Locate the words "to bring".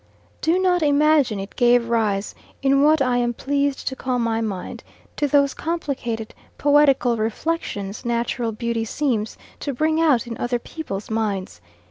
9.59-10.01